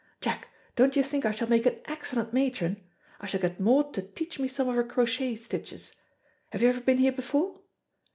Jack, 0.19 0.47
don't 0.75 0.95
you 0.95 1.03
think 1.03 1.25
I 1.27 1.31
shall 1.31 1.47
make 1.47 1.67
an 1.67 1.79
excellent 1.85 2.33
matron? 2.33 2.81
I 3.19 3.27
shall 3.27 3.39
get 3.39 3.59
Maud 3.59 3.93
to 3.93 4.01
teach 4.01 4.39
me 4.39 4.47
some 4.47 4.67
of 4.67 4.73
her 4.73 4.83
crochet 4.83 5.35
stitches. 5.35 5.93
Have 6.49 6.63
you 6.63 6.69
ever 6.69 6.81
been 6.81 6.97
here 6.97 7.11
before? 7.11 7.59